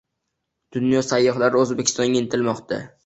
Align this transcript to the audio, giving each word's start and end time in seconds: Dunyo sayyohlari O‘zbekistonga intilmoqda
Dunyo 0.77 1.03
sayyohlari 1.09 1.59
O‘zbekistonga 1.61 2.21
intilmoqda 2.23 2.81